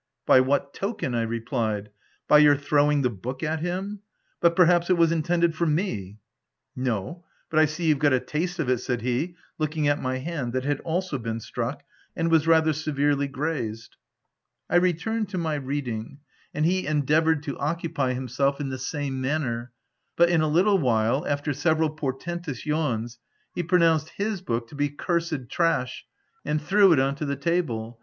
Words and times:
"By 0.25 0.39
what 0.39 0.73
token?" 0.73 1.13
I 1.13 1.21
replied; 1.21 1.91
"by 2.27 2.39
your 2.39 2.55
throwing 2.57 3.03
the 3.03 3.09
book 3.11 3.43
at 3.43 3.59
him? 3.59 3.99
but 4.39 4.55
perhaps, 4.55 4.89
it 4.89 4.97
was 4.97 5.11
intended 5.11 5.53
for 5.53 5.67
me? 5.67 5.93
v" 5.95 6.17
No— 6.89 7.23
but 7.51 7.59
I 7.59 7.65
see 7.65 7.85
you've 7.85 7.99
got 7.99 8.11
a 8.11 8.19
taste 8.19 8.57
of 8.57 8.67
it," 8.67 8.79
said 8.79 9.03
he, 9.03 9.35
looking 9.59 9.87
at 9.87 10.01
my 10.01 10.17
hand, 10.17 10.53
that 10.53 10.63
had 10.63 10.79
also 10.79 11.19
been 11.19 11.39
struck, 11.39 11.83
and 12.15 12.31
was 12.31 12.47
rather 12.47 12.73
severely 12.73 13.27
grazed. 13.27 13.97
I 14.71 14.77
returned 14.77 15.29
to 15.29 15.37
my 15.37 15.53
reading; 15.53 16.17
and 16.51 16.65
he 16.65 16.79
endea 16.79 16.81
SO 16.81 16.81
THE 16.81 16.83
TENANT 16.83 17.07
voured 17.25 17.43
to 17.43 17.57
occupy 17.59 18.13
himself 18.13 18.59
in 18.59 18.69
the 18.69 18.79
same 18.79 19.21
manner; 19.21 19.71
but, 20.15 20.29
in 20.31 20.41
a 20.41 20.47
little 20.47 20.79
while, 20.79 21.27
after 21.27 21.53
several 21.53 21.91
portentous 21.91 22.65
yawns, 22.65 23.19
he 23.53 23.61
pronounced 23.61 24.09
his 24.17 24.41
book 24.41 24.67
to 24.69 24.75
be" 24.75 24.89
cursed 25.05 25.47
trash," 25.49 26.07
and 26.43 26.59
threw 26.59 26.91
it 26.91 26.99
on 26.99 27.13
to 27.17 27.25
the 27.25 27.35
table. 27.35 27.99